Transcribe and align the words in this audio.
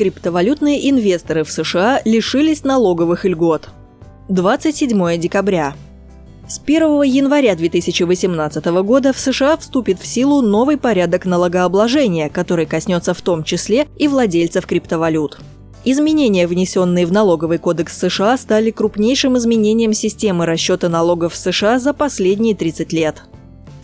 Криптовалютные 0.00 0.88
инвесторы 0.88 1.44
в 1.44 1.52
США 1.52 2.00
лишились 2.06 2.64
налоговых 2.64 3.26
льгот. 3.26 3.68
27 4.30 5.18
декабря. 5.18 5.74
С 6.48 6.58
1 6.58 7.02
января 7.02 7.54
2018 7.54 8.64
года 8.82 9.12
в 9.12 9.18
США 9.18 9.58
вступит 9.58 10.00
в 10.00 10.06
силу 10.06 10.40
новый 10.40 10.78
порядок 10.78 11.26
налогообложения, 11.26 12.30
который 12.30 12.64
коснется 12.64 13.12
в 13.12 13.20
том 13.20 13.44
числе 13.44 13.88
и 13.98 14.08
владельцев 14.08 14.64
криптовалют. 14.64 15.38
Изменения, 15.84 16.46
внесенные 16.46 17.04
в 17.04 17.12
налоговый 17.12 17.58
кодекс 17.58 17.98
США, 17.98 18.38
стали 18.38 18.70
крупнейшим 18.70 19.36
изменением 19.36 19.92
системы 19.92 20.46
расчета 20.46 20.88
налогов 20.88 21.34
в 21.34 21.36
США 21.36 21.78
за 21.78 21.92
последние 21.92 22.54
30 22.54 22.90
лет. 22.94 23.24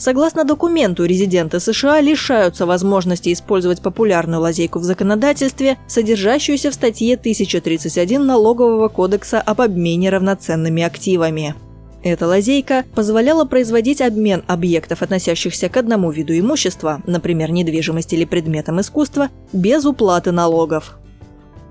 Согласно 0.07 0.45
документу, 0.45 1.05
резиденты 1.05 1.59
США 1.59 2.01
лишаются 2.01 2.65
возможности 2.65 3.33
использовать 3.33 3.83
популярную 3.83 4.41
лазейку 4.41 4.79
в 4.79 4.85
законодательстве, 4.85 5.79
содержащуюся 5.89 6.71
в 6.71 6.75
статье 6.75 7.17
1031 7.17 8.25
Налогового 8.25 8.87
кодекса 8.87 9.41
об 9.41 9.61
обмене 9.61 10.11
равноценными 10.11 10.85
активами. 10.85 11.57
Эта 12.05 12.29
лазейка 12.29 12.85
позволяла 12.95 13.47
производить 13.47 14.01
обмен 14.01 14.45
объектов, 14.47 15.03
относящихся 15.03 15.69
к 15.69 15.77
одному 15.77 16.13
виду 16.13 16.39
имущества, 16.39 17.03
например, 17.09 17.51
недвижимости 17.51 18.15
или 18.15 18.27
предметам 18.27 18.81
искусства, 18.81 19.31
без 19.53 19.85
уплаты 19.87 20.31
налогов. 20.31 20.99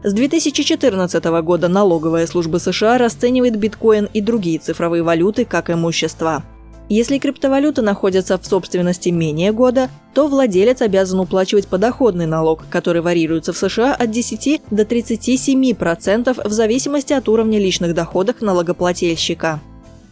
С 0.03 0.11
2014 0.11 1.23
года 1.23 1.69
налоговая 1.69 2.27
служба 2.27 2.57
США 2.57 2.97
расценивает 2.97 3.55
биткоин 3.57 4.09
и 4.13 4.19
другие 4.19 4.59
цифровые 4.59 5.03
валюты 5.03 5.45
как 5.45 5.69
имущество– 5.69 6.43
если 6.87 7.17
криптовалюта 7.17 7.81
находится 7.81 8.37
в 8.37 8.45
собственности 8.45 9.09
менее 9.09 9.51
года, 9.51 9.89
то 10.13 10.27
владелец 10.27 10.81
обязан 10.81 11.19
уплачивать 11.19 11.67
подоходный 11.67 12.27
налог, 12.27 12.65
который 12.69 13.01
варьируется 13.01 13.53
в 13.53 13.57
США 13.57 13.95
от 13.95 14.11
10 14.11 14.61
до 14.69 14.83
37% 14.83 16.47
в 16.47 16.51
зависимости 16.51 17.13
от 17.13 17.27
уровня 17.27 17.59
личных 17.59 17.95
доходов 17.95 18.41
налогоплательщика. 18.41 19.59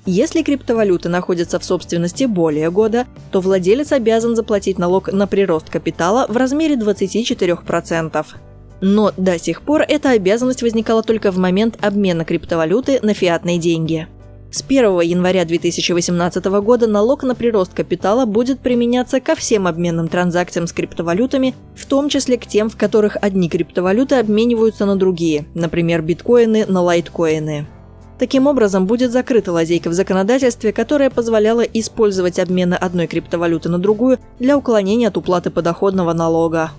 Если 0.06 0.42
криптовалюта 0.42 1.10
находится 1.10 1.60
в 1.60 1.64
собственности 1.64 2.26
более 2.26 2.72
года, 2.72 3.06
то 3.32 3.40
владелец 3.40 3.92
обязан 3.92 4.36
заплатить 4.36 4.78
налог 4.78 5.14
на 5.14 5.28
прирост 5.28 5.70
капитала 5.70 6.26
в 6.28 6.36
размере 6.36 6.76
24%. 6.76 8.26
Но 8.82 9.14
до 9.16 9.40
сих 9.40 9.62
пор 9.62 9.86
эта 9.88 10.10
обязанность 10.10 10.64
возникала 10.64 11.04
только 11.04 11.32
в 11.32 11.38
момент 11.38 11.78
обмена 11.82 12.26
криптовалюты 12.26 13.00
на 13.02 13.14
фиатные 13.14 13.60
деньги– 13.60 14.08
с 14.54 14.62
1 14.62 15.02
января 15.02 15.46
2018 15.46 16.46
года 16.46 16.86
налог 16.86 17.24
на 17.24 17.34
прирост 17.34 17.74
капитала 17.74 18.26
будет 18.26 18.60
применяться 18.60 19.20
ко 19.20 19.34
всем 19.34 19.66
обменным 19.66 20.08
транзакциям 20.08 20.68
с 20.68 20.74
криптовалютами, 20.74 21.56
в 21.76 21.88
том 21.88 22.08
числе 22.08 22.38
к 22.38 22.46
тем, 22.46 22.70
в 22.70 22.78
которых 22.78 23.18
одни 23.20 23.50
криптовалюты 23.50 24.16
обмениваются 24.16 24.86
на 24.86 24.96
другие, 24.96 25.46
например, 25.56 26.04
биткоины 26.04 26.68
на 26.68 26.82
лайткоины. 26.82 27.66
Таким 28.20 28.46
образом, 28.46 28.86
будет 28.86 29.12
закрыта 29.12 29.52
лазейка 29.52 29.90
в 29.90 29.94
законодательстве, 29.94 30.72
которая 30.72 31.10
позволяла 31.10 31.62
использовать 31.62 32.38
обмены 32.38 32.76
одной 32.76 33.08
криптовалюты 33.08 33.70
на 33.70 33.80
другую 33.80 34.20
для 34.38 34.56
уклонения 34.56 35.08
от 35.08 35.18
уплаты 35.18 35.50
подоходного 35.50 36.14
налога. 36.14 36.70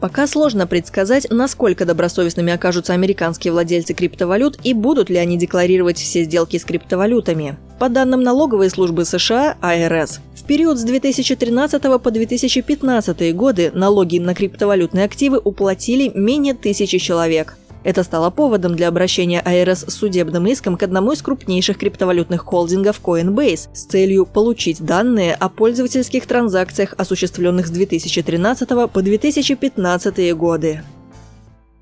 Пока 0.00 0.28
сложно 0.28 0.66
предсказать, 0.66 1.26
насколько 1.28 1.84
добросовестными 1.84 2.52
окажутся 2.52 2.92
американские 2.92 3.52
владельцы 3.52 3.94
криптовалют 3.94 4.58
и 4.62 4.72
будут 4.72 5.10
ли 5.10 5.16
они 5.16 5.36
декларировать 5.36 5.98
все 5.98 6.22
сделки 6.22 6.56
с 6.56 6.64
криптовалютами. 6.64 7.56
По 7.80 7.88
данным 7.88 8.22
налоговой 8.22 8.70
службы 8.70 9.04
США, 9.04 9.56
АРС, 9.60 10.20
в 10.36 10.44
период 10.44 10.78
с 10.78 10.84
2013 10.84 11.82
по 11.82 12.10
2015 12.10 13.34
годы 13.34 13.72
налоги 13.74 14.18
на 14.18 14.34
криптовалютные 14.34 15.04
активы 15.04 15.38
уплатили 15.38 16.12
менее 16.14 16.54
тысячи 16.54 16.98
человек– 16.98 17.56
это 17.84 18.02
стало 18.02 18.30
поводом 18.30 18.76
для 18.76 18.88
обращения 18.88 19.40
АРС 19.40 19.84
с 19.88 19.94
судебным 19.94 20.46
иском 20.46 20.76
к 20.76 20.82
одному 20.82 21.12
из 21.12 21.22
крупнейших 21.22 21.78
криптовалютных 21.78 22.42
холдингов 22.42 23.00
Coinbase 23.02 23.68
с 23.72 23.84
целью 23.84 24.26
получить 24.26 24.80
данные 24.80 25.34
о 25.34 25.48
пользовательских 25.48 26.26
транзакциях, 26.26 26.94
осуществленных 26.96 27.66
с 27.66 27.70
2013 27.70 28.68
по 28.68 29.02
2015 29.02 30.34
годы. 30.34 30.82